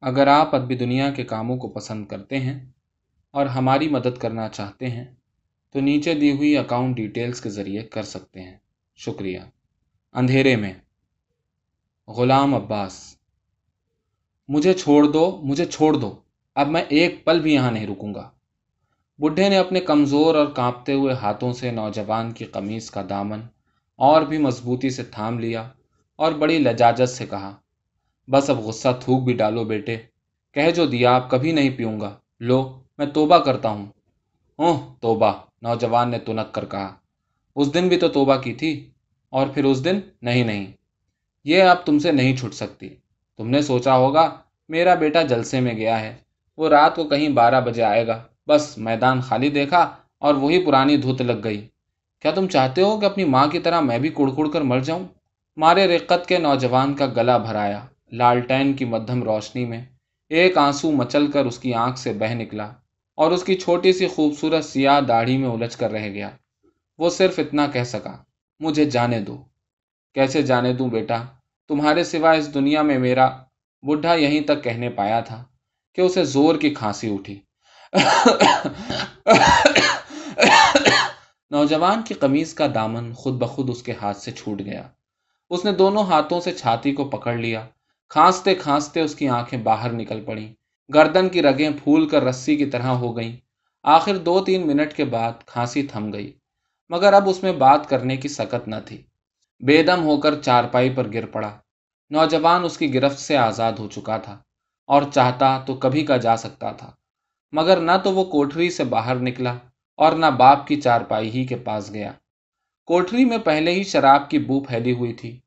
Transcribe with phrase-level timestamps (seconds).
[0.00, 2.60] اگر آپ ادبی دنیا کے کاموں کو پسند کرتے ہیں
[3.30, 5.04] اور ہماری مدد کرنا چاہتے ہیں،
[5.72, 8.56] تو نیچے دی ہوئی اکاؤنٹ ڈیٹیلز کے ذریعے کر سکتے ہیں۔
[8.96, 9.40] شکریہ۔
[10.12, 10.74] اندھیرے میں۔
[12.08, 13.16] غلام عباس۔
[14.48, 16.20] مجھے چھوڑ دو، مجھے چھوڑ دو۔
[16.54, 18.30] اب میں ایک پل بھی یہاں نہیں رکوں گا۔
[19.18, 23.40] بڈھے نے اپنے کمزور اور کانپتے ہوئے ہاتھوں سے نوجوان کی قمیص کا دامن
[23.96, 25.68] اور بھی مضبوطی سے تھام لیا
[26.16, 27.56] اور بڑی لجاجت سے کہا
[28.30, 29.96] بس اب غصہ تھوک بھی ڈالو بیٹے۔
[30.54, 33.86] کہہ جو دیا آپ کبھی نہیں پیوں گا۔ لو، میں توبہ کرتا ہوں۔
[34.56, 35.32] اوہ، توبہ۔
[35.62, 36.94] نوجوان نے تنک کر کہا۔
[37.56, 38.90] اس دن بھی تو توبہ کی تھی،
[39.30, 40.66] اور پھر اس دن نہیں نہیں۔
[41.44, 42.88] یہ اب تم سے نہیں چھٹ سکتی۔
[43.36, 44.36] تم نے سوچا ہوگا،
[44.68, 46.16] میرا بیٹا جلسے میں گیا ہے۔
[46.58, 50.96] وہ رات کو کہیں بارہ بجے آئے گا۔ بس میدان خالی دیکھا، اور وہی پرانی
[50.96, 51.68] دھوت لگ گئی۔
[52.20, 54.78] کیا تم چاہتے ہو کہ اپنی ماں کی طرح میں بھی کڑ کڑ کر مر
[54.78, 55.04] جاؤں؟
[55.56, 59.84] مارے رقت کے نوجوان کا گلا بھرایا لالٹین کی مدھم روشنی میں
[60.28, 62.72] ایک آنسو مچل کر اس کی آنکھ سے بہ نکلا
[63.14, 66.30] اور اس کی چھوٹی سی خوبصورت سیاہ داڑھی میں الجھ کر رہ گیا۔
[66.98, 68.16] وہ صرف اتنا کہہ سکا،
[68.60, 69.42] مجھے جانے دو۔
[70.14, 71.22] کیسے جانے دوں بیٹا؟
[71.68, 73.28] تمہارے سوا اس دنیا میں میرا
[73.82, 75.44] بڈھا یہیں تک کہنے پایا تھا
[75.94, 77.40] کہ اسے زور کی کھانسی اٹھی۔
[81.50, 84.88] نوجوان کی قمیض کا دامن خود بخود اس کے ہاتھ سے چھوٹ گیا۔
[85.50, 87.66] اس نے دونوں ہاتھوں سے چھاتی کو پکڑ لیا۔
[88.10, 90.54] کھانستے کھانستے اس کی آنکھیں باہر نکل پڑیں۔
[90.94, 93.36] گردن کی رگیں پھول کر رسی کی طرح ہو گئیں۔
[93.82, 96.32] آخر دو تین منٹ کے بعد کھانسی تھم گئی۔
[96.88, 99.02] مگر اب اس میں بات کرنے کی سکت نہ تھی۔
[99.66, 101.50] بے دم ہو کر چارپائی پر گر پڑا۔
[102.10, 104.38] نوجوان اس کی گرفت سے آزاد ہو چکا تھا
[104.86, 106.90] اور چاہتا تو کبھی کا جا سکتا تھا۔
[107.52, 109.54] مگر نہ تو وہ کوٹری سے باہر نکلا
[109.96, 112.12] اور نہ باپ کی چارپائی ہی کے پاس گیا۔
[112.86, 115.40] کوٹری میں پہلے ہی شراب کی بو پھیلی ہوئی تھی۔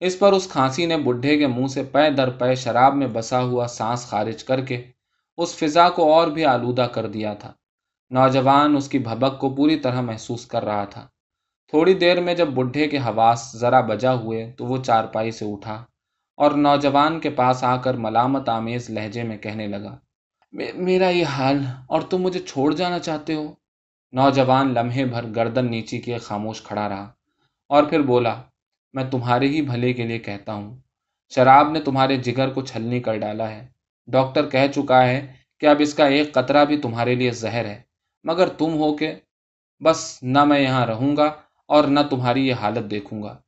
[0.00, 3.42] اس پر اس کھانسی نے بڈھے کے منہ سے پے در پے شراب میں بسا
[3.42, 4.82] ہوا سانس خارج کر کے
[5.36, 7.52] اس فضا کو اور بھی آلودہ کر دیا تھا۔
[8.10, 11.06] نوجوان اس کی بھبک کو پوری طرح محسوس کر رہا تھا۔
[11.68, 15.84] تھوڑی دیر میں جب بڈھے کے حواس ذرا بجا ہوئے تو وہ چارپائی سے اٹھا
[16.38, 19.96] اور نوجوان کے پاس آ کر ملامت آمیز لہجے میں کہنے لگا
[20.74, 23.54] میرا یہ حال اور تم مجھے چھوڑ جانا چاہتے ہو؟
[24.12, 27.10] نوجوان لمحے بھر گردن نیچی کے خاموش کھڑا رہا
[27.68, 28.34] اور پھر بولا
[28.92, 30.76] میں تمہارے ہی بھلے کے لیے کہتا ہوں۔
[31.34, 33.66] شراب نے تمہارے جگر کو چھلنی کر ڈالا ہے۔
[34.06, 35.26] ڈاکٹر کہہ چکا ہے
[35.60, 37.80] کہ اب اس کا ایک قطرہ بھی تمہارے لیے زہر ہے۔
[38.24, 39.14] مگر تم ہو کہ
[39.84, 41.32] بس نہ میں یہاں رہوں گا
[41.66, 43.38] اور نہ تمہاری یہ حالت دیکھوں گا۔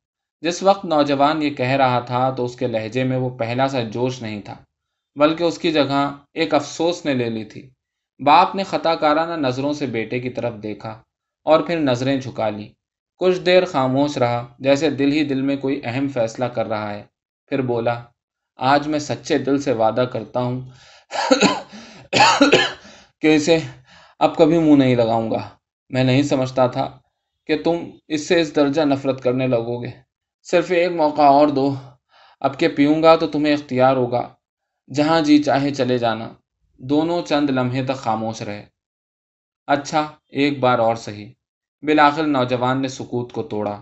[0.41, 3.83] جس وقت نوجوان یہ کہہ رہا تھا تو اس کے لہجے میں وہ پہلا سا
[3.83, 4.55] جوش نہیں تھا،
[5.15, 7.69] بلکہ اس کی جگہ ایک افسوس نے لے لی تھی۔
[8.19, 11.01] باپ نے خطا کارانہ نظروں سے بیٹے کی طرف دیکھا
[11.43, 12.67] اور پھر نظریں جھکا لی
[13.21, 17.03] کچھ دیر خاموش رہا، جیسے دل ہی دل میں کوئی اہم فیصلہ کر رہا ہے۔
[17.47, 18.03] پھر بولا،
[18.55, 20.61] آج میں سچے دل سے وعدہ کرتا ہوں
[23.21, 23.59] کہ اسے
[24.19, 25.49] اب کبھی منہ نہیں لگاؤں گا۔
[25.89, 26.99] میں نہیں سمجھتا تھا
[27.47, 27.77] کہ تم
[28.07, 29.91] اس سے اس درجہ نفرت کرنے لگو گے۔
[30.43, 31.75] صرف ایک موقع اور دو،
[32.39, 34.33] اب کہ پیوں گا تو تمہیں اختیار ہوگا،
[34.93, 36.33] جہاں جی چاہے چلے جانا۔
[36.77, 38.65] دونوں چند لمحے تک خاموش رہے۔
[39.67, 41.31] اچھا ایک بار اور صحیح۔
[41.83, 43.81] بالآخر نوجوان نے سکوت کو توڑا۔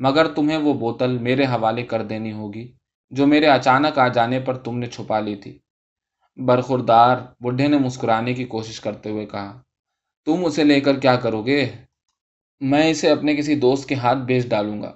[0.00, 2.72] مگر تمہیں وہ بوتل میرے حوالے کر دینی ہوگی،
[3.10, 5.58] جو میرے اچانک آ جانے پر تم نے چھپا لی تھی۔
[6.36, 9.62] برخوردار بڈھے نے مسکرانے کی کوشش کرتے ہوئے کہا،
[10.26, 11.68] تم اسے لے کر کیا کرو گے؟
[12.60, 14.92] میں اسے اپنے کسی دوست کے ہاتھ بیچ ڈالوں گا۔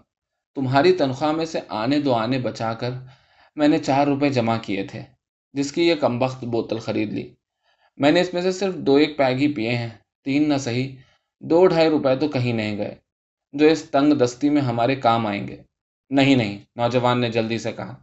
[0.55, 2.91] تمہاری تنخواہ میں سے آنے دو آنے بچا کر
[3.57, 5.03] میں نے چار روپے جمع کیے تھے،
[5.55, 7.35] جس کی یہ کمبخت بوتل خرید لی۔
[7.97, 9.89] میں نے اس میں سے صرف دو ایک پیگ ہی پیے ہیں،
[10.25, 10.97] تین نہ صحیح
[11.51, 12.95] دو ڈھائی روپے تو کہیں نہیں گئے،
[13.53, 15.57] جو اس تنگ دستی میں ہمارے کام آئیں گے۔
[16.11, 17.95] نہیں نہیں، نوجوان نے جلدی سے کہا۔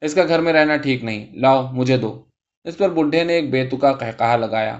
[0.00, 2.24] اس کا گھر میں رہنا ٹھیک نہیں۔ لاؤ، مجھے دو۔
[2.64, 4.78] اس پر بڈھے نے ایک بےتکا کہا لگایا۔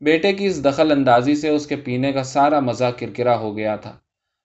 [0.00, 3.76] بیٹے کی اس دخل اندازی سے اس کے پینے کا سارا مزہ کرکرا ہو گیا
[3.76, 3.98] تھا۔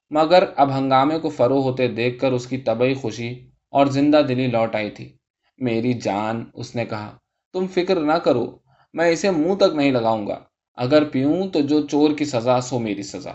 [0.09, 4.47] مگر اب ہنگامے کو فرو ہوتے دیکھ کر اس کی طبعی خوشی اور زندہ دلی
[4.47, 5.17] لوٹ آئی تھی۔
[5.57, 7.17] میری جان، اس نے کہا،
[7.53, 8.57] تم فکر نہ کرو،
[8.93, 10.39] میں اسے منہ تک نہیں لگاؤں گا۔
[10.75, 13.31] اگر پیوں تو جو چور کی سزا سو میری سزا۔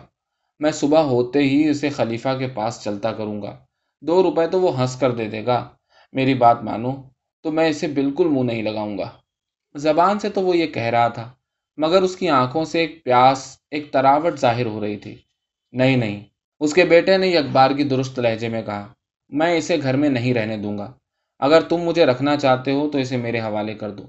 [0.61, 3.57] میں صبح ہوتے ہی اسے خلیفہ کے پاس چلتا کروں گا۔
[4.01, 5.69] دو روپے تو وہ ہنس کر دے دے گا۔
[6.13, 6.93] میری بات مانو
[7.43, 9.11] تو میں اسے بالکل منہ نہیں لگاؤں گا۔
[9.75, 11.33] زبان سے تو وہ یہ کہہ رہا تھا،
[11.77, 15.15] مگر اس کی آنکھوں سے ایک پیاس، ایک تراوٹ ظاہر ہو رہی تھی۔
[15.73, 16.25] نہیں نہیں،
[16.61, 18.93] اس کے بیٹے نے اخبار کی درست لہجے میں کہا،
[19.29, 20.93] میں اسے گھر میں نہیں رہنے دوں گا۔
[21.39, 24.03] اگر تم مجھے رکھنا چاہتے ہو تو اسے میرے حوالے کر دو۔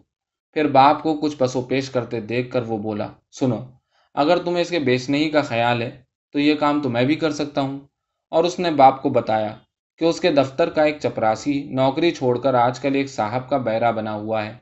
[0.53, 3.65] پھر باپ کو کچھ پسو پیش کرتے دیکھ کر وہ بولا، سنو،
[4.13, 6.01] اگر تمہیں اس کے بیچنے ہی کا خیال ہے،
[6.31, 7.79] تو یہ کام تو میں بھی کر سکتا ہوں۔
[8.29, 9.55] اور اس نے باپ کو بتایا
[9.97, 13.57] کہ اس کے دفتر کا ایک چپراسی نوکری چھوڑ کر آج کل ایک صاحب کا
[13.57, 14.53] بیرا بنا ہوا ہے۔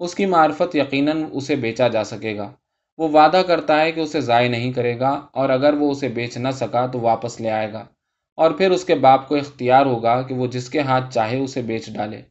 [0.00, 2.52] اس کی معرفت یقیناً اسے بیچا جا سکے گا۔
[2.98, 6.36] وہ وعدہ کرتا ہے کہ اسے ضائع نہیں کرے گا، اور اگر وہ اسے بیچ
[6.36, 7.84] نہ سکا تو واپس لے آئے گا۔
[8.36, 11.62] اور پھر اس کے باپ کو اختیار ہوگا کہ وہ جس کے ہاتھ چاہے اسے
[11.62, 12.22] بیچ ڈالے۔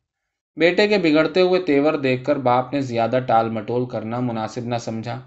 [0.61, 4.75] بیٹے کے بگڑتے ہوئے تیور دیکھ کر باپ نے زیادہ ٹال مٹول کرنا مناسب نہ
[4.77, 5.21] سمجھا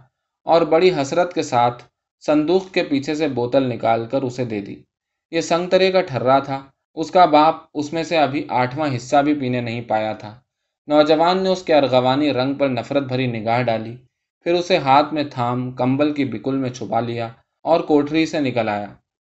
[0.45, 1.83] اور بڑی حسرت کے ساتھ
[2.27, 4.83] صندوق کے پیچھے سے بوتل نکال کر اسے دے دی۔
[5.31, 6.63] یہ سنگترے کا ٹھرا تھا۔
[6.95, 10.41] اس کا باپ اس میں سے ابھی آٹھواں حصہ بھی پینے نہیں پایا تھا۔
[10.87, 13.97] نوجوان نے اس کے ارغوانی رنگ پر نفرت بھری نگاہ ڈالی۔
[14.43, 17.29] پھر اسے ہاتھ میں تھام کمبل کی بکل میں چھپا لیا
[17.63, 18.87] اور کوٹری سے نکل آیا۔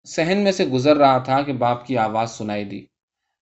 [0.06, 2.86] سہن میں سے گزر رہا تھا کہ باپ کی آواز سنائی دی۔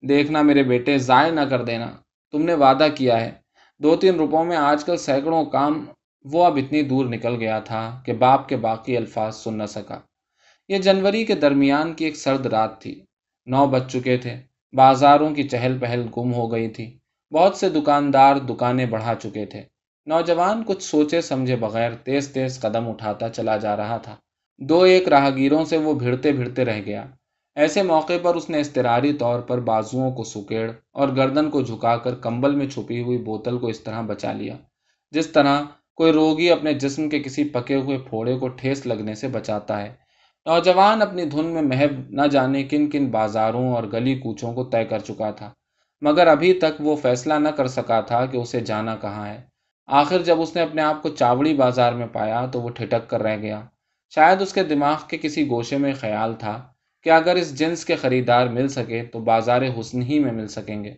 [0.01, 1.91] دیکھنا میرے بیٹے، ضائع نہ کر دینا۔
[2.31, 3.31] تم نے وعدہ کیا ہے۔
[3.79, 5.85] دو تین روپوں میں آج کل سینکڑوں کام
[6.25, 9.99] وہ اب اتنی دور نکل گیا تھا کہ باپ کے باقی الفاظ سن نہ سکا۔
[10.67, 13.05] یہ جنوری کے درمیان کی ایک سرد رات تھی۔
[13.45, 14.35] نو بج چکے تھے۔
[14.73, 16.97] بازاروں کی چہل پہل گم ہو گئی تھی۔
[17.31, 19.63] بہت سے دکاندار دکانیں بڑھا چکے تھے۔
[20.05, 24.15] نوجوان کچھ سوچے سمجھے بغیر تیز تیز قدم اٹھاتا چلا جا رہا تھا۔
[24.57, 27.05] دو ایک راہگیروں سے وہ بھیڑتے بھیڑتے رہ گیا۔
[27.57, 31.95] ایسے موقع پر اس نے استراری طور پر بازوؤں کو سکیڑ اور گردن کو جھکا
[31.97, 34.55] کر کمبل میں چھپی ہوئی بوتل کو اس طرح بچا لیا،
[35.13, 35.61] جس طرح
[35.95, 39.93] کوئی روگی اپنے جسم کے کسی پکے ہوئے پھوڑے کو ٹھیس لگنے سے بچاتا ہے۔
[40.45, 44.83] نوجوان اپنی دھن میں محب نہ جانے کن کن بازاروں اور گلی کوچوں کو طے
[44.85, 45.51] کر چکا تھا،
[46.01, 49.41] مگر ابھی تک وہ فیصلہ نہ کر سکا تھا کہ اسے جانا کہاں ہے۔
[49.87, 53.23] آخر جب اس نے اپنے آپ کو چاوڑی بازار میں پایا تو وہ ٹھٹک کر
[53.23, 53.61] رہ گیا۔
[54.09, 56.70] شاید اس کے دماغ کے کسی گوشے میں خیال تھا۔
[57.03, 60.83] کہ اگر اس جنس کے خریدار مل سکے تو بازار حسن ہی میں مل سکیں
[60.83, 60.93] گے۔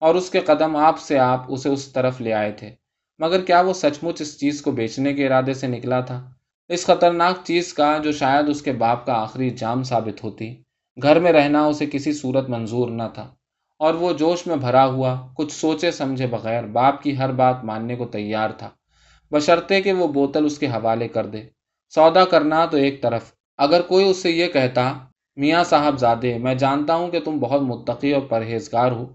[0.00, 2.70] اور اس کے قدم آپ سے آپ اسے اس طرف لے آئے تھے۔
[3.18, 6.30] مگر کیا وہ سچ مچ اس چیز کو بیچنے کے ارادے سے نکلا تھا؟
[6.68, 10.62] اس خطرناک چیز کا جو شاید اس کے باپ کا آخری جام ثابت ہوتی۔
[11.02, 13.34] گھر میں رہنا اسے کسی صورت منظور نہ تھا۔
[13.78, 17.96] اور وہ جوش میں بھرا ہوا، کچھ سوچے سمجھے بغیر باپ کی ہر بات ماننے
[17.96, 18.70] کو تیار تھا۔
[19.30, 21.42] بشرطے کہ وہ بوتل اس کے حوالے کر دے۔
[21.94, 24.98] سودا کرنا تو ایک طرف۔ اگر کوئی اس سے یہ کہتا
[25.36, 29.06] میاں صاحب زادے، میں جانتا ہوں کہ تم بہت متقی اور پرہیزگار ہو،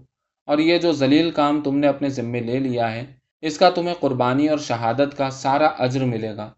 [0.48, 3.04] اور یہ جو ذلیل کام تم نے اپنے ذمے لے لیا ہے،
[3.42, 6.50] اس کا تمہیں قربانی اور شہادت کا سارا اجر ملے گا۔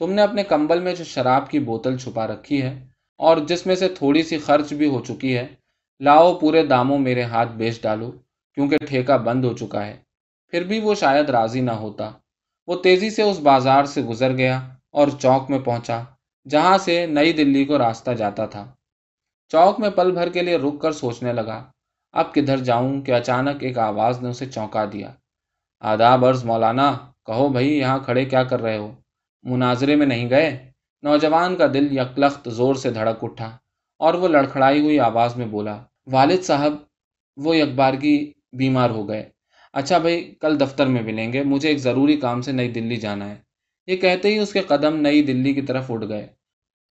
[0.00, 2.78] تم نے اپنے کمبل میں جو شراب کی بوتل چھپا رکھی ہے،
[3.20, 5.46] اور جس میں سے تھوڑی سی خرچ بھی ہو چکی ہے،
[6.00, 8.10] لاؤ پورے داموں میرے ہاتھ بیچ ڈالو،
[8.56, 9.96] کیونکہ ٹھیکہ بند ہو چکا ہے۔
[10.52, 12.10] پھر بھی وہ شاید راضی نہ ہوتا۔
[12.68, 14.58] وہ تیزی سے اس بازار سے گزر گیا
[14.90, 16.02] اور چوک میں پہنچا،
[16.46, 18.66] جہاں سے نئی دلی کو راستہ جاتا تھا۔
[19.48, 21.70] چوک میں پل بھر کے لیے رک کر سوچنے لگا۔
[22.12, 25.12] اب کدھر جاؤں کہ اچانک ایک آواز نے اسے چونکا دیا۔
[25.80, 26.96] آداب عرض، مولانا،
[27.26, 28.94] کہو بھائی، یہاں کھڑے کیا کر رہے ہو؟
[29.42, 30.70] مناظرے میں نہیں گئے۔
[31.02, 33.56] نوجوان کا دل یکلخت زور سے دھڑک اٹھا
[33.98, 36.72] اور وہ لڑکھڑائی ہوئی آواز میں بولا، والد صاحب،
[37.36, 39.28] وہ یکبارگی بیمار ہو گئے۔
[39.72, 43.30] اچھا بھائی، کل دفتر میں ملیں گے، مجھے ایک ضروری کام سے نئی دلی جانا
[43.30, 43.36] ہے۔
[43.86, 46.26] یہ کہتے ہی اس کے قدم نئی دلی کی طرف اٹھ گئے۔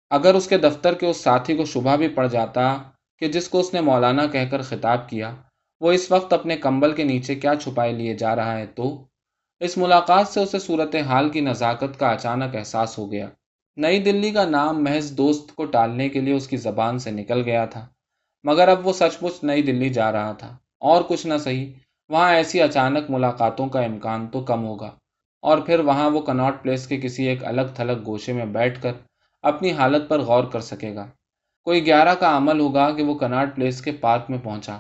[0.10, 2.78] اگر اس کے دفتر کے اس ساتھی کو شبہ بھی پڑ جاتا
[3.20, 5.36] کہ جس کو اس نے مولانا کہہ کر خطاب کیا،
[5.80, 9.06] وہ اس وقت اپنے کمبل کے نیچے کیا چھپائے لیے جا رہا ہے تو؟
[9.60, 13.28] اس ملاقات سے اسے صورت حال کی نزاکت کا اچانک احساس ہو گیا۔
[13.78, 17.42] نئی دلی کا نام محض دوست کو ٹالنے کے لیے اس کی زبان سے نکل
[17.46, 17.88] گیا تھا،
[18.44, 21.66] مگر اب وہ سچ مچ نئی دلی جا رہا تھا۔ اور کچھ نہ صحیح،
[22.10, 24.92] وہاں ایسی اچانک ملاقاتوں کا امکان تو کم ہوگا۔
[25.42, 28.92] اور پھر وہاں وہ کناٹ پلیس کے کسی ایک الگ تھلگ گوشے میں بیٹھ کر
[29.48, 31.08] اپنی حالت پر غور کر سکے گا۔
[31.64, 34.78] کوئی گیارہ کا عمل ہوگا کہ وہ کناٹ پلیس کے پارک میں پہنچا۔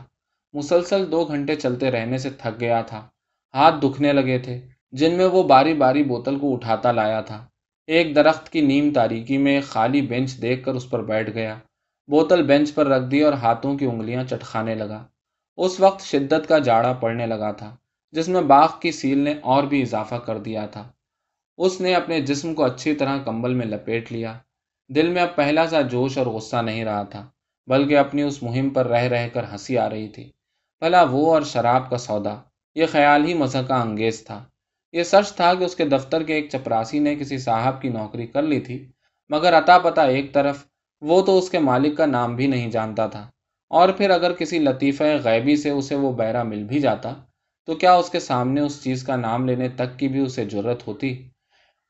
[0.53, 3.07] مسلسل دو گھنٹے چلتے رہنے سے تھک گیا تھا۔
[3.53, 7.47] ہاتھ دکھنے لگے تھے، جن میں وہ باری باری بوتل کو اٹھاتا لایا تھا۔
[7.87, 11.55] ایک درخت کی نیم تاریکی میں ایک خالی بینچ دیکھ کر اس پر بیٹھ گیا۔
[12.07, 15.05] بوتل بینچ پر رکھ دی اور ہاتھوں کی انگلیاں چٹکھانے لگا۔
[15.57, 17.75] اس وقت شدت کا جاڑا پڑنے لگا تھا،
[18.11, 20.91] جس میں باغ کی سیل نے اور بھی اضافہ کر دیا تھا۔
[21.57, 24.37] اس نے اپنے جسم کو اچھی طرح کمبل میں لپیٹ لیا۔
[24.89, 27.29] دل میں اب پہلا سا جوش اور غصہ نہیں رہا تھا،
[27.67, 30.23] بلکہ اپنی اس مہم پر رہ رہ کر ہنسی آ رہی تھی۔
[30.79, 32.35] بھلا وہ اور شراب کا سودا،
[32.75, 34.43] یہ خیال ہی مذہقہ انگیز تھا۔
[34.91, 38.27] یہ سچ تھا کہ اس کے دفتر کے ایک چپراسی نے کسی صاحب کی نوکری
[38.27, 38.91] کر لی تھی،
[39.29, 40.65] مگر عطا پتہ ایک طرف
[41.01, 43.29] وہ تو اس کے مالک کا نام بھی نہیں جانتا تھا۔
[43.69, 47.13] اور پھر اگر کسی لطیفہ غیبی سے اسے وہ بیرا مل بھی جاتا،
[47.65, 50.87] تو کیا اس کے سامنے اس چیز کا نام لینے تک کی بھی اسے ضرورت
[50.87, 51.29] ہوتی؟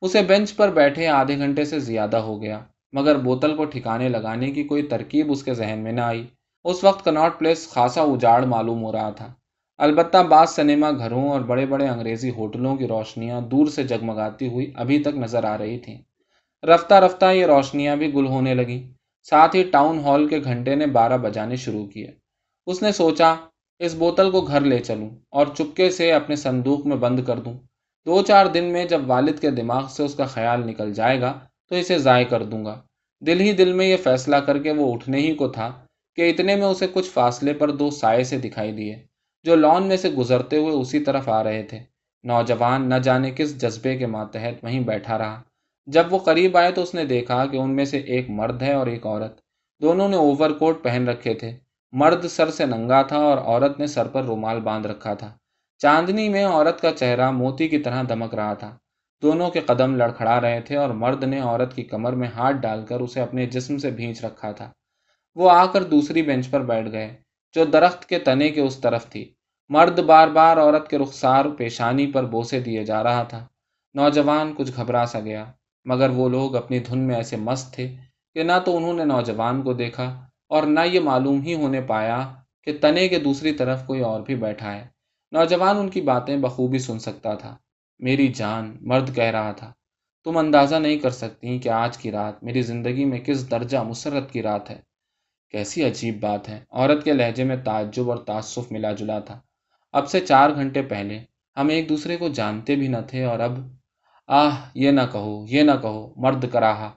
[0.01, 2.59] اسے بینچ پر بیٹھے آدھے گھنٹے سے زیادہ ہو گیا۔
[2.97, 6.27] مگر بوتل کو ٹھکانے لگانے کی کوئی ترکیب اس کے ذہن میں نہ آئی۔
[6.63, 9.33] اس وقت کناٹ پلیس خاصا اجاڑ معلوم ہو رہا تھا۔
[9.77, 14.71] البتہ بعض سنیما گھروں اور بڑے بڑے انگریزی ہوٹلوں کی روشنیاں دور سے جگمگاتی ہوئی
[14.75, 15.97] ابھی تک نظر آ رہی تھیں۔
[16.63, 20.85] رفتہ رفتہ یہ روشنیاں بھی گل ہونے لگیں ساتھ ہی ٹاؤن ہال کے گھنٹے نے
[20.85, 22.11] بارہ بجانے شروع کیے۔
[22.65, 23.35] اس نے سوچا،
[23.79, 27.53] اس بوتل کو گھر لے چلوں اور چپکے سے اپنے صندوق میں بند کر دوں۔
[28.05, 31.39] دو چار دن میں جب والد کے دماغ سے اس کا خیال نکل جائے گا
[31.69, 32.81] تو اسے ضائع کر دوں گا۔
[33.21, 36.55] دل ہی دل میں یہ فیصلہ کر کے وہ اٹھنے ہی کو تھا کہ اتنے
[36.55, 38.95] میں اسے کچھ فاصلے پر دو سائے سے دکھائی دیے،
[39.43, 41.79] جو لان میں سے گزرتے ہوئے اسی طرف آ رہے تھے۔
[42.23, 45.41] نوجوان نہ جانے کس جذبے کے ماتحت وہیں بیٹھا رہا۔
[45.85, 48.73] جب وہ قریب آئے تو اس نے دیکھا کہ ان میں سے ایک مرد ہے
[48.73, 49.41] اور ایک عورت۔
[49.81, 51.57] دونوں نے اوور کوٹ پہن رکھے تھے۔
[51.91, 55.33] مرد سر سے ننگا تھا اور عورت نے سر پر رومال باندھ رکھا تھا۔
[55.77, 58.77] چاندنی میں عورت کا چہرہ موتی کی طرح دمک رہا تھا۔
[59.21, 62.85] دونوں کے قدم لڑکھڑا رہے تھے اور مرد نے عورت کی کمر میں ہاتھ ڈال
[62.85, 64.71] کر اسے اپنے جسم سے بھینچ رکھا تھا۔
[65.35, 67.15] وہ آ کر دوسری بینچ پر بیٹھ گئے،
[67.53, 69.33] جو درخت کے تنے کے اس طرف تھی۔
[69.69, 73.47] مرد بار بار عورت کے رخسار، پیشانی پر بوسے دیے جا رہا تھا۔
[73.93, 75.45] نوجوان کچھ گھبرا سا گیا،
[75.85, 77.95] مگر وہ لوگ اپنی دھن میں ایسے مست تھے
[78.33, 82.33] کہ نہ تو انہوں نے نوجوان کو دیکھا اور نہ یہ معلوم ہی ہونے پایا
[82.63, 84.87] کہ تنے کے دوسری طرف کوئی اور بھی بیٹھا ہے۔
[85.31, 87.57] نوجوان ان کی باتیں بخوبی سن سکتا تھا۔
[87.99, 89.73] میری جان مرد کہہ رہا تھا۔
[90.23, 94.31] تم اندازہ نہیں کر سکتی کہ آج کی رات میری زندگی میں کس درجہ مسرت
[94.31, 94.81] کی رات ہے۔
[95.51, 99.39] کیسی عجیب بات ہے۔ عورت کے لہجے میں تعجب اور تعصف ملا جلا تھا۔
[99.91, 101.19] اب سے چار گھنٹے پہلے
[101.57, 103.59] ہم ایک دوسرے کو جانتے بھی نہ تھے اور اب
[104.27, 106.91] آہ، یہ نہ کہو، یہ نہ کہو، مرد کراہا۔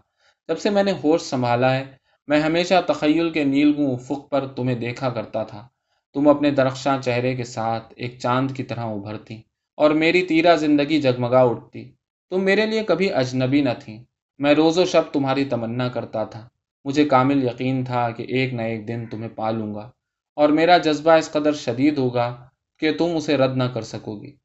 [0.49, 1.85] جب سے میں نے ہوش سنبھالا ہے،
[2.27, 5.69] میں ہمیشہ تخیل کے نیل گوں افق پر تمہیں دیکھا کرتا تھا۔
[6.15, 9.43] تم اپنے درخشاں چہرے کے ساتھ ایک چاند کی طرح ابھرتی۔
[9.81, 11.93] اور میری تیرا زندگی جگمگا اٹھتی۔
[12.31, 14.05] تم میرے لیے کبھی اجنبی نہ تھیں۔
[14.39, 16.49] میں روز و شب تمہاری تمنا کرتا تھا۔
[16.85, 19.91] مجھے کامل یقین تھا کہ ایک نہ ایک دن تمہیں پالوں گا۔
[20.37, 24.37] اور میرا جذبہ اس قدر شدید ہوگا کہ تم اسے رد نہ کر سکو گی۔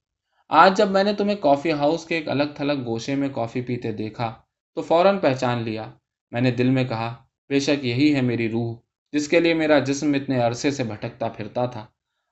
[0.50, 3.92] آج جب میں نے تمہیں کافی ہاؤس کے ایک الگ تھلگ گوشے میں کافی پیتے
[3.92, 4.34] دیکھا،
[4.75, 5.92] تو فوراً پہچان لیا۔
[6.32, 7.15] میں نے دل میں کہا،
[7.50, 8.75] بے شک یہی ہے میری روح،
[9.12, 11.86] جس کے لیے میرا جسم اتنے عرصے سے بھٹکتا پھرتا تھا۔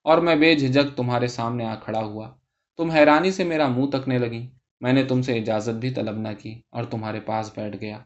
[0.03, 2.31] اور میں بے جھجک تمہارے سامنے آ کھڑا ہوا۔
[2.77, 4.47] تم حیرانی سے میرا منہ تکنے لگی
[4.81, 7.97] میں نے تم سے اجازت بھی طلب نہ کی اور تمہارے پاس بیٹھ گیا۔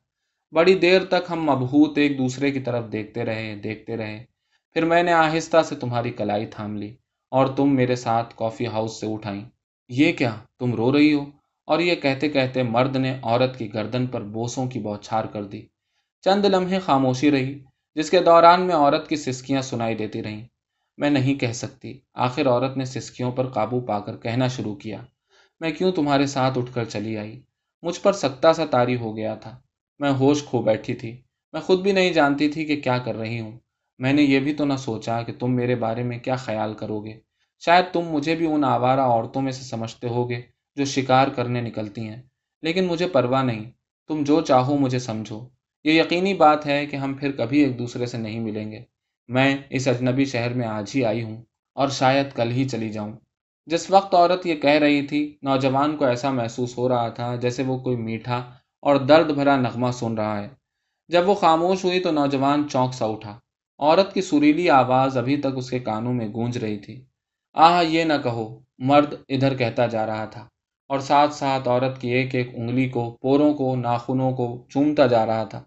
[0.52, 4.26] بڑی دیر تک ہم مبہوت ایک دوسرے کی طرف دیکھتے رہے دیکھتے رہے۔
[4.74, 6.96] پھر میں نے آہستہ سے تمہاری کلائی تھام لی
[7.32, 9.46] اور تم میرے ساتھ کافی ہاؤس سے اٹھائیں۔
[9.90, 11.26] یہ کیا؟ تم رو رہی ہو؟
[11.66, 15.62] اور یہ کہتے کہتے مرد نے عورت کی گردن پر بوسوں کی بوچھار کر دی۔
[16.22, 17.60] چند لمحے خاموشی رہی،
[17.96, 20.48] جس کے دوران میں عورت کی سسکیاں سنائی دیتی رہیں۔
[20.98, 25.02] میں نہیں کہہ سکتی۔ آخر عورت نے سسکیوں پر قابو پا کر کہنا شروع کیا۔
[25.60, 27.42] میں کیوں تمہارے ساتھ اٹھ کر چلی آئی؟
[27.82, 29.60] مجھ پر سکتا سا تاری ہو گیا تھا۔
[30.00, 31.22] میں ہوش کھو بیٹھی تھی۔
[31.54, 33.60] میں خود بھی نہیں جانتی تھی کہ کیا کر رہی ہوں۔
[33.98, 37.00] میں نے یہ بھی تو نہ سوچا کہ تم میرے بارے میں کیا خیال کرو
[37.06, 37.20] گے۔
[37.60, 40.42] شاید تم مجھے بھی ان آوارہ عورتوں میں سے سمجھتے ہوگے
[40.76, 42.22] جو شکار کرنے نکلتی ہیں۔
[42.62, 43.72] لیکن مجھے پرواہ نہیں۔
[44.08, 45.48] تم جو چاہو مجھے سمجھو۔
[45.84, 48.97] یہ یقینی بات ہے کہ ہم پھر کبھی ایک دوسرے سے نہیں ملیں گے۔
[49.28, 51.42] میں اس اجنبی شہر میں آج ہی آئی ہوں
[51.76, 53.12] اور شاید کل ہی چلی جاؤں۔
[53.66, 57.64] جس وقت عورت یہ کہہ رہی تھی، نوجوان کو ایسا محسوس ہو رہا تھا جیسے
[57.64, 60.48] وہ کوئی میٹھا اور درد بھرا نغمہ سن رہا ہے۔
[61.08, 63.40] جب وہ خاموش ہوئی تو نوجوان چونک سا اٹھا۔
[63.80, 67.06] عورت کی سریلی آواز ابھی تک اس کے کانوں میں گونج رہی تھی۔
[67.54, 70.48] آہ، یہ نہ کہو، مرد ادھر کہتا جا رہا تھا
[70.90, 75.26] اور ساتھ ساتھ عورت کی ایک ایک انگلی کو، پوروں کو، ناخنوں کو چومتا جا
[75.26, 75.64] رہا تھا۔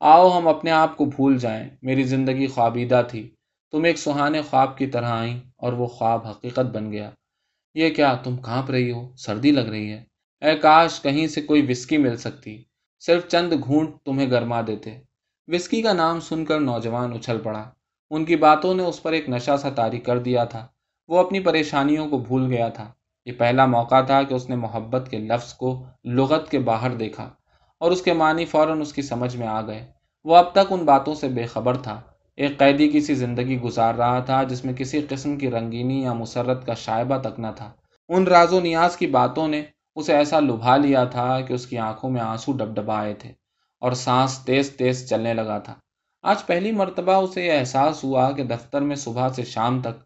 [0.00, 3.34] آؤ ہم اپنے آپ کو بھول جائیں۔ میری زندگی خوابیدہ تھی۔
[3.72, 7.10] تم ایک سہانے خواب کی طرح آئیں اور وہ خواب حقیقت بن گیا۔
[7.74, 10.04] یہ کیا تم کانپ رہی ہو؟ سردی لگ رہی ہے۔
[10.40, 12.62] اے کاش کہیں سے کوئی وسکی مل سکتی۔
[13.00, 14.98] صرف چند گھونٹ تمہیں گرما دیتے۔
[15.46, 17.70] وسکی کا نام سن کر نوجوان اچھل پڑا۔
[18.10, 20.66] ان کی باتوں نے اس پر ایک نشہ سا تاری کر دیا تھا۔
[21.08, 22.92] وہ اپنی پریشانیوں کو بھول گیا تھا۔
[23.24, 27.30] یہ پہلا موقع تھا کہ اس نے محبت کے لفظ کو لغت کے باہر دیکھا۔
[27.80, 29.86] اور اس کے معنی فوراً اس کی سمجھ میں آ گئے۔
[30.24, 32.00] وہ اب تک ان باتوں سے بے خبر تھا۔
[32.36, 36.12] ایک قیدی کی سی زندگی گزار رہا تھا جس میں کسی قسم کی رنگینی یا
[36.12, 37.70] مسرت کا شائبہ تک نہ تھا۔
[38.08, 39.62] ان راز و نیاز کی باتوں نے
[39.94, 43.32] اسے ایسا لبھا لیا تھا کہ اس کی آنکھوں میں آنسو ڈب ڈبا آئے تھے
[43.80, 45.74] اور سانس تیز تیز چلنے لگا تھا۔
[46.22, 50.02] آج پہلی مرتبہ اسے یہ احساس ہوا کہ دفتر میں صبح سے شام تک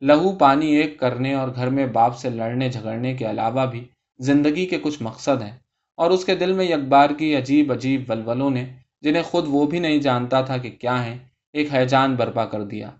[0.00, 3.88] لہو پانی ایک کرنے اور گھر میں باپ سے لڑنے جھگڑنے کے علاوہ بھی
[4.18, 5.56] زندگی کے کچھ مقصد ہیں۔
[6.02, 9.78] اور اس کے دل میں یکبار کی عجیب عجیب ولولوں نے، جنہیں خود وہ بھی
[9.78, 11.18] نہیں جانتا تھا کہ کیا ہیں،
[11.52, 12.90] ایک حیجان برپا کر دیا۔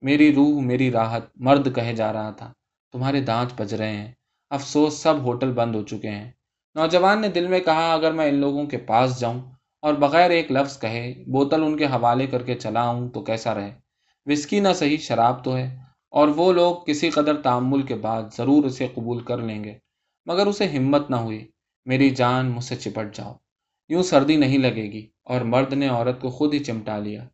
[0.00, 2.52] میری روح میری راحت، مرد کہے جا رہا تھا۔
[2.92, 4.12] تمہارے دانت بج رہے ہیں۔
[4.50, 6.30] افسوس، سب ہوٹل بند ہو چکے ہیں۔
[6.74, 9.40] نوجوان نے دل میں کہا، اگر میں ان لوگوں کے پاس جاؤں
[9.82, 13.54] اور بغیر ایک لفظ کہے، بوتل ان کے حوالے کر کے چلا ہوں تو کیسا
[13.54, 13.74] رہے؟
[14.26, 15.78] وسکی نہ صحیح، شراب تو ہے۔
[16.10, 19.74] اور وہ لوگ کسی قدر تعمل کے بعد ضرور اسے قبول کر لیں گے۔
[20.26, 21.48] مگر اسے ہمت نہ ہوئی۔
[21.86, 23.34] میری جان مجھ سے چپٹ جاؤ۔
[23.88, 27.28] یوں سردی نہیں لگے گی اور مرد نے عورت کو خود ہی چمٹا لیا۔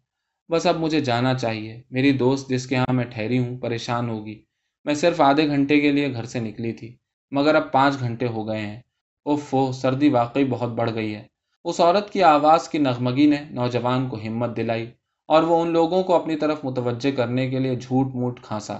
[0.48, 4.42] بس اب مجھے جانا چاہیے۔ میری دوست جس کے ہاں میں ٹھہری ہوں پریشان ہوگی۔
[4.84, 6.96] میں صرف آدھے گھنٹے کے لیے گھر سے نکلی تھی،
[7.30, 8.80] مگر اب پانچ گھنٹے ہو گئے ہیں۔
[9.24, 11.26] اوف، سردی واقعی بہت بڑھ گئی ہے۔
[11.64, 14.90] اس عورت کی آواز کی نغمگی نے نوجوان کو ہمت دلائی
[15.28, 18.78] اور وہ ان لوگوں کو اپنی طرف متوجہ کرنے کے لیے جھوٹ موٹ کھانسا۔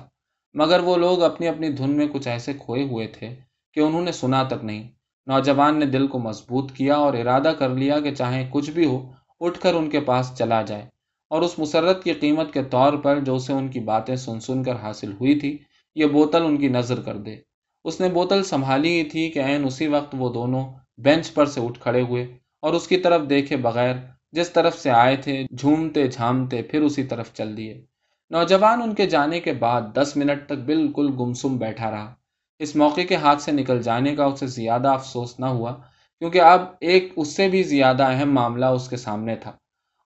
[0.54, 3.34] مگر وہ لوگ اپنی اپنی دھن میں کچھ ایسے کھوئے ہوئے تھے
[3.74, 4.88] کہ انہوں نے سنا تک نہیں۔
[5.26, 9.12] نوجوان نے دل کو مضبوط کیا اور ارادہ کر لیا کہ چاہے کچھ بھی ہو،
[9.40, 10.86] اٹھ کر ان کے پاس چلا جائے۔
[11.30, 14.62] اور اس مسرت کی قیمت کے طور پر جو اسے ان کی باتیں سن سن
[14.62, 15.58] کر حاصل ہوئی تھی،
[15.94, 17.36] یہ بوتل ان کی نظر کر دے۔
[17.84, 20.64] اس نے بوتل سنبھالی ہی تھی کہ عین اسی وقت وہ دونوں
[20.98, 23.94] بینچ پر سے اٹھ کھڑے ہوئے اور اس کی طرف دیکھے بغیر
[24.32, 27.84] جس طرف سے آئے تھے، جھومتے جھامتے پھر اسی طرف چل دیے۔
[28.30, 32.14] نوجوان ان کے جانے کے بعد دس منٹ تک بالکل گمسم بیٹھا رہا۔
[32.62, 35.72] اس موقع کے ہاتھ سے نکل جانے کا اسے زیادہ افسوس نہ ہوا،
[36.18, 39.52] کیونکہ اب ایک اس سے بھی زیادہ اہم معاملہ اس کے سامنے تھا۔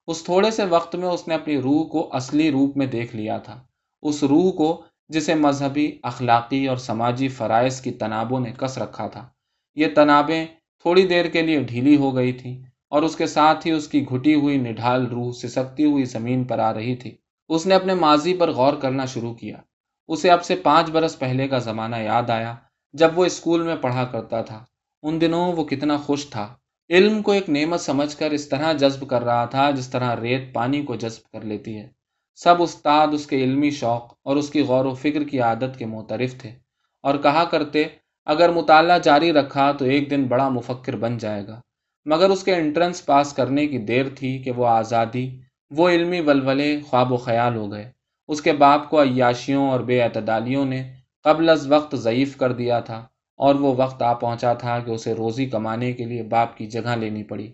[0.07, 3.39] اس تھوڑے سے وقت میں اس نے اپنی روح کو اصلی روپ میں دیکھ لیا
[3.39, 3.63] تھا۔
[4.03, 9.29] اس روح کو جسے مذہبی، اخلاقی اور سماجی فرائض کی تنابوں نے کس رکھا تھا۔
[9.75, 10.47] یہ تنابیں
[10.81, 14.05] تھوڑی دیر کے لیے ڈھیلی ہو گئی تھیں اور اس کے ساتھ ہی اس کی
[14.09, 17.17] گھٹی ہوئی نڈھال روح، سسکتی ہوئی زمین پر آ رہی تھی۔
[17.49, 19.57] اس نے اپنے ماضی پر غور کرنا شروع کیا۔
[20.09, 22.55] اسے اب سے پانچ برس پہلے کا زمانہ یاد آیا
[22.93, 24.65] جب وہ اسکول میں پڑھا کرتا تھا۔
[25.03, 26.55] ان دنوں وہ کتنا خوش تھا۔
[26.91, 30.55] علم کو ایک نعمت سمجھ کر اس طرح جذب کر رہا تھا جس طرح ریت
[30.55, 31.89] پانی کو جذب کر لیتی ہے۔
[32.35, 35.87] سب استاد اس کے علمی شوق اور اس کی غور و فکر کی عادت کے
[35.87, 36.51] معترف تھے
[37.03, 37.85] اور کہا کرتے،
[38.25, 41.61] اگر مطالعہ جاری رکھا تو ایک دن بڑا مفکر بن جائے گا۔
[42.05, 46.81] مگر اس کے انٹرنس پاس کرنے کی دیر تھی کہ وہ آزادی، وہ علمی ولولے
[46.81, 47.93] خواب و خیال ہو گئے۔
[48.29, 50.93] اس کے باپ کو عیاشیوں اور بے اعتدالیوں نے
[51.25, 53.07] قبل از وقت ضعیف کر دیا تھا
[53.37, 56.97] اور وہ وقت آ پہنچا تھا کہ اسے روزی کمانے کے لیے باپ کی جگہ
[56.97, 57.53] لینی پڑی۔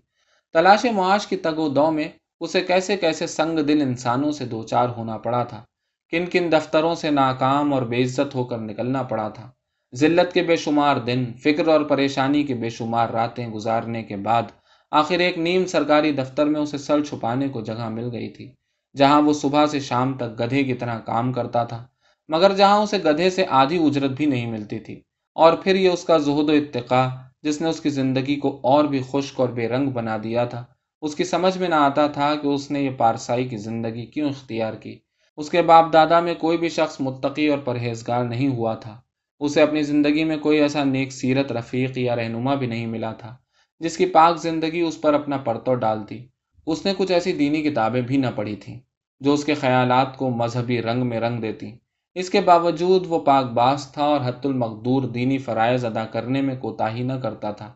[0.52, 2.08] تلاش معاش کی تگ و دو میں
[2.40, 5.64] اسے کیسے کیسے سنگ دل انسانوں سے دو چار ہونا پڑا تھا۔
[6.10, 9.50] کن کن دفتروں سے ناکام اور بے عزت ہو کر نکلنا پڑا تھا۔
[9.94, 14.42] ذلت کے بے شمار دن، فکر اور پریشانی کے بے شمار راتیں گزارنے کے بعد
[14.90, 18.52] آخر ایک نیم سرکاری دفتر میں اسے سر چھپانے کو جگہ مل گئی تھی۔
[18.96, 21.86] جہاں وہ صبح سے شام تک گدھے کی طرح کام کرتا تھا،
[22.28, 25.02] مگر جہاں اسے گدھے سے آدھی اجرت بھی نہیں ملتی تھی۔
[25.34, 27.08] اور پھر یہ اس کا زہد و اتقاء
[27.42, 30.64] جس نے اس کی زندگی کو اور بھی خشک اور بے رنگ بنا دیا تھا۔
[31.02, 34.28] اس کی سمجھ میں نہ آتا تھا کہ اس نے یہ پارسائی کی زندگی کیوں
[34.28, 34.98] اختیار کی۔
[35.36, 39.00] اس کے باپ دادا میں کوئی بھی شخص متقی اور پرہیزگار نہیں ہوا تھا۔
[39.40, 43.36] اسے اپنی زندگی میں کوئی ایسا نیک سیرت، رفیق یا رہنما بھی نہیں ملا تھا،
[43.80, 46.28] جس کی پاک زندگی اس پر اپنا پرتو ڈالتی۔
[46.66, 48.80] اس نے کچھ ایسی دینی کتابیں بھی نہ پڑھی تھیں
[49.20, 51.72] جو اس کے خیالات کو مذہبی رنگ میں رنگ دیتی۔
[52.14, 56.56] اس کے باوجود وہ پاک باز تھا اور حت المقدور دینی فرائض ادا کرنے میں
[56.56, 57.74] کوتاہی نہ کرتا تھا۔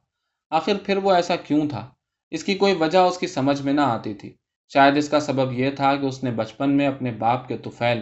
[0.51, 1.91] آخر پھر وہ ایسا کیوں تھا؟
[2.31, 4.33] اس کی کوئی وجہ اس کی سمجھ میں نہ آتی تھی۔
[4.69, 8.01] شاید اس کا سبب یہ تھا کہ اس نے بچپن میں اپنے باپ کے طفیل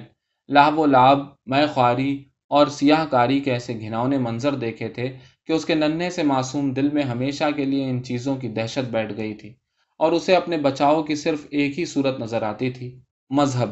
[0.49, 5.16] لاہ و لاب میں خواری اور سیاہ کاری کے ایسے گھناؤنے منظر دیکھے تھے
[5.47, 8.90] کہ اس کے ننھے سے معصوم دل میں ہمیشہ کے لیے ان چیزوں کی دہشت
[8.90, 9.55] بیٹھ گئی تھی۔
[9.98, 13.68] اور اسے اپنے بچاؤ کی صرف ایک ہی صورت نظر آتی تھی، مذہب۔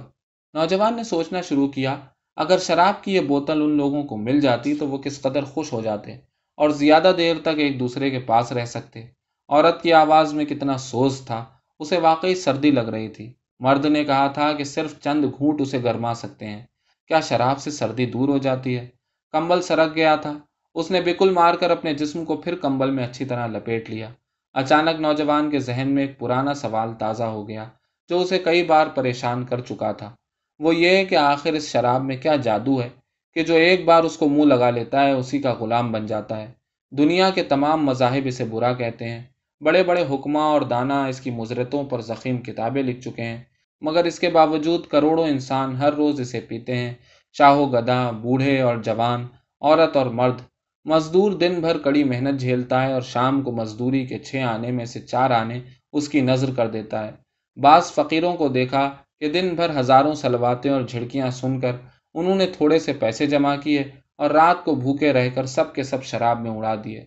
[0.55, 1.97] نوجوان نے سوچنا شروع کیا،
[2.37, 5.73] اگر شراب کی یہ بوتل ان لوگوں کو مل جاتی تو وہ کس قدر خوش
[5.73, 6.13] ہو جاتے
[6.57, 9.07] اور زیادہ دیر تک ایک دوسرے کے پاس رہ سکتے۔
[9.49, 11.45] عورت کی آواز میں کتنا سوز تھا،
[11.81, 15.83] اسے واقعی سردی لگ رہی تھی۔ مرد نے کہا تھا کہ صرف چند گھونٹ اسے
[15.83, 16.67] گرما سکتے ہیں۔
[17.09, 18.89] کیا شراب سے سردی دور ہو جاتی ہے؟
[19.31, 20.39] کمبل سرک گیا تھا۔
[20.75, 24.11] اس نے بالکل مار کر اپنے جسم کو پھر کمبل میں اچھی طرح لپیٹ لیا۔
[24.53, 27.69] اچانک نوجوان کے ذہن میں ایک پرانا سوال تازہ ہو گیا
[28.09, 30.15] جو اسے کئی بار پریشان کر چکا تھا۔
[30.59, 32.89] وہ یہ کہ آخر اس شراب میں کیا جادو ہے
[33.35, 36.43] کہ جو ایک بار اس کو منہ لگا لیتا ہے، اسی کا غلام بن جاتا
[36.43, 36.53] ہے۔
[36.91, 39.23] دنیا کے تمام مذاہب اسے برا کہتے ہیں۔
[39.61, 43.43] بڑے بڑے حکمہ اور دانا اس کی مضرتوں پر زخیم کتابیں لکھ چکے ہیں۔
[43.81, 46.95] مگر اس کے باوجود کروڑوں انسان ہر روز اسے پیتے ہیں۔
[47.33, 49.27] شاہ و گدا بوڑھے اور جوان،
[49.61, 50.41] عورت اور مرد
[50.85, 54.85] مزدور دن بھر کڑی محنت جھیلتا ہے اور شام کو مزدوری کے چھ آنے میں
[54.85, 55.61] سے چار آنے
[55.93, 57.13] اس کی نظر کر دیتا ہے۔
[57.61, 58.91] بعض فقیروں کو دیکھا
[59.21, 61.73] کہ دن بھر ہزاروں سلواتیں اور جھڑکیاں سن کر
[62.15, 63.83] انہوں نے تھوڑے سے پیسے جمع کیے
[64.19, 67.05] اور رات کو بھوکے رہ کر سب کے سب شراب میں اڑا دیے۔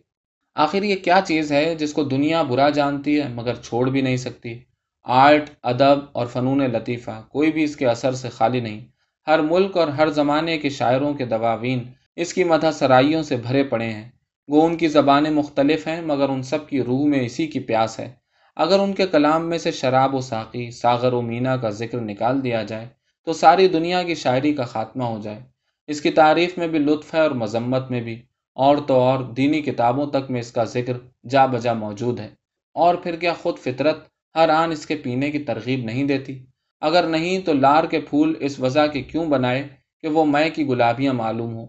[0.56, 4.18] آخر یہ کیا چیز ہے جس کو دنیا برا جانتی ہے مگر چھوڑ بھی نہیں
[4.18, 4.60] سکتی؟
[5.04, 8.86] آرٹ، ادب اور فنون لطیفہ، کوئی بھی اس کے اثر سے خالی نہیں۔
[9.28, 11.84] ہر ملک اور ہر زمانے کے شاعروں کے دواوین
[12.16, 14.10] اس کی مدح سرائیوں سے بھرے پڑے ہیں۔
[14.48, 18.00] وہ ان کی زبانیں مختلف ہیں، مگر ان سب کی روح میں اسی کی پیاس
[18.00, 18.14] ہے۔
[18.56, 22.44] اگر ان کے کلام میں سے شراب و ساقی، ساغر و مینا کا ذکر نکال
[22.44, 22.88] دیا جائے،
[23.26, 25.40] تو ساری دنیا کی شاعری کا خاتمہ ہو جائے۔
[25.88, 28.22] اس کی تعریف میں بھی لطف ہے اور مذمت میں بھی۔
[28.54, 30.94] اور تو اور دینی کتابوں تک میں اس کا ذکر
[31.30, 32.30] جا بجا موجود ہے۔
[32.74, 36.46] اور پھر کیا خود فطرت ہر آن اس کے پینے کی ترغیب نہیں دیتی؟
[36.82, 39.68] اگر نہیں تو لار کے پھول اس وجہ کے کیوں بنائے
[40.02, 41.68] کہ وہ مے کی گلابیاں معلوم ہوں؟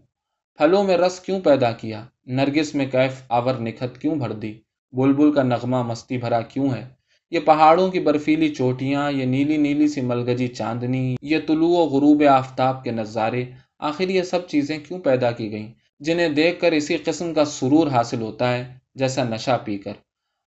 [0.58, 4.54] پھلوں میں رس کیوں پیدا کیا؟ نرگس میں کیف آور نکھت کیوں بھر دی؟
[4.92, 6.88] بلبل کا نغمہ مستی بھرا کیوں ہے؟
[7.30, 12.22] یہ پہاڑوں کی برفیلی چوٹیاں، یہ نیلی نیلی سی ملگجی چاندنی، یہ طلوع و غروب
[12.30, 13.44] آفتاب کے نظارے،
[13.78, 17.86] آخر یہ سب چیزیں کیوں پیدا کی گئیں؟ جنہیں دیکھ کر اسی قسم کا سرور
[17.86, 19.92] حاصل ہوتا ہے، جیسا نشہ پی کر۔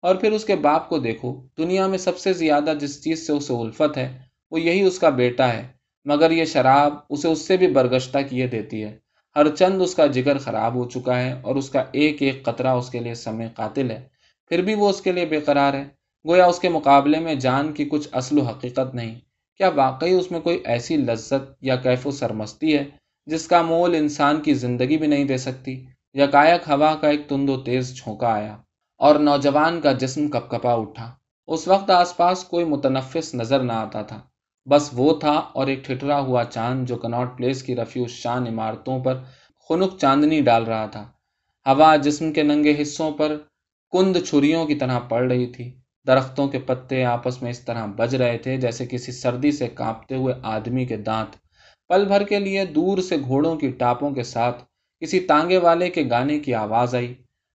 [0.02, 3.34] اور پھر اس کے باپ کو دیکھو، دنیا میں سب سے زیادہ جس چیز سے
[3.34, 4.18] اسے الفت ہے،
[4.52, 5.68] وہ یہی اس کا بیٹا ہے۔
[6.06, 9.07] مگر یہ شراب اسے اس سے بھی برگشتہ کیے دیتی ہے۔
[9.38, 12.68] ہر چند اس کا جگر خراب ہو چکا ہے اور اس کا ایک ایک قطرہ
[12.68, 14.08] اس کے لیے سمے قاتل ہے۔
[14.48, 15.84] پھر بھی وہ اس کے لیے بے قرار ہے۔
[16.28, 19.20] گویا اس کے مقابلے میں جان کی کچھ اصل و حقیقت نہیں۔
[19.58, 22.84] کیا واقعی اس میں کوئی ایسی لذت یا کیف و سرمستی ہے
[23.26, 27.30] جس کا مول انسان کی زندگی بھی نہیں دے سکتی؟ یا کائک ہوا کا ایک
[27.30, 28.58] تند و تیز جھونکا آیا
[28.98, 31.16] اور نوجوان کا جسم کپ کپا اٹھا۔
[31.48, 34.20] اس وقت آس پاس کوئی متنفس نظر نہ آتا تھا۔
[34.68, 39.00] بس وہ تھا اور ایک ٹھٹرا ہوا چاند جو کناٹ پلیس کی رفیع شان عمارتوں
[39.00, 39.24] پر
[39.70, 41.04] خنک چاندنی ڈال رہا تھا۔
[41.66, 43.38] ہوا جسم کے ننگے حصوں پر
[43.92, 45.72] کند چھریوں کی طرح پڑ رہی تھی۔
[46.08, 50.16] درختوں کے پتے آپس میں اس طرح بج رہے تھے جیسے کسی سردی سے کانپتے
[50.16, 51.36] ہوئے آدمی کے دانت۔
[51.88, 54.64] پل بھر کے لیے دور سے گھوڑوں کی ٹاپوں کے ساتھ
[55.02, 57.14] کسی تانگے والے کے گانے کی آواز آئی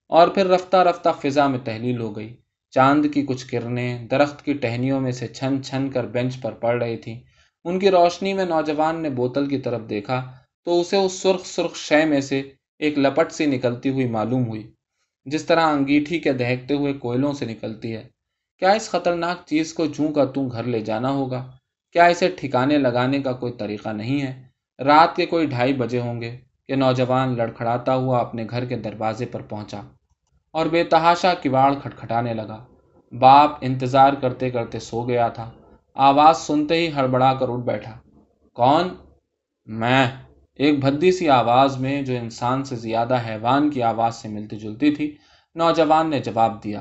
[0.08, 2.41] اور پھر رفتہ رفتہ فضا میں تحلیل ہو گئی۔
[2.72, 6.82] چاند کی کچھ کرنیں، درخت کی ٹہنیوں میں سے چھن چھن کر بینچ پر پڑ
[6.82, 7.20] رہی تھیں
[7.64, 10.22] ان کی روشنی میں نوجوان نے بوتل کی طرف دیکھا
[10.64, 12.42] تو اسے اس سرخ سرخ شے میں سے
[12.78, 14.72] ایک لپٹ سی نکلتی ہوئی معلوم ہوئی،
[15.26, 18.08] جس طرح انگیٹھی کے دہکتے ہوئے کوئلوں سے نکلتی ہے۔
[18.58, 21.50] کیا اس خطرناک چیز کو چوں کا توں گھر لے جانا ہوگا؟
[21.92, 24.32] کیا اسے ٹھکانے لگانے کا کوئی طریقہ نہیں ہے؟
[24.78, 26.36] رات کے کوئی ڈھائی بجے ہوں گے
[26.68, 29.82] کہ نوجوان لڑکھڑاتا ہوا اپنے گھر کے دروازے پر پہنچا۔
[30.52, 32.64] اور بے تحاشا کواڑ کھٹکھٹانے لگا۔
[33.12, 35.50] باپ انتظار کرتے کرتے سو گیا تھا۔
[35.94, 37.98] آواز سنتے ہی ہڑبڑا کر اٹھ بیٹھا۔
[38.52, 38.88] کون؟
[39.66, 40.06] میں۔
[40.54, 44.90] ایک بھدی سی آواز میں جو انسان سے زیادہ حیوان کی آواز سے ملتی جلتی
[44.94, 45.16] تھی،
[45.54, 46.80] نوجوان نے جواب دیا۔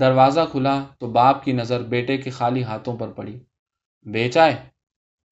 [0.00, 3.38] دروازہ کھلا تو باپ کی نظر بیٹے کے خالی ہاتھوں پر پڑی۔
[4.04, 4.56] بیچائے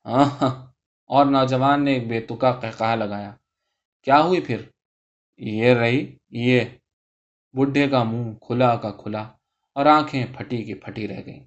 [0.07, 0.67] ہاں ہاں۔
[1.07, 3.33] اور نوجوان نے ایک بے تکا قہقہ لگایا۔
[4.03, 4.61] کیا ہوئی پھر؟
[5.37, 6.61] یہ رہی، یہ۔
[7.55, 9.23] بڈھے کا منہ کھلا کا کھلا
[9.77, 11.45] اور آنکھیں پھٹی کی پھٹی رہ گئیں۔